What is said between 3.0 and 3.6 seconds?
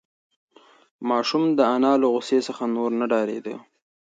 ډارېده.